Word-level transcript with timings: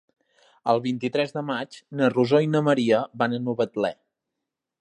El 0.71 0.79
vint-i-tres 0.85 1.35
de 1.35 1.43
maig 1.51 1.77
na 2.01 2.09
Rosó 2.15 2.43
i 2.47 2.51
na 2.57 2.65
Maria 2.71 3.05
van 3.23 3.37
a 3.37 3.41
Novetlè. 3.47 3.93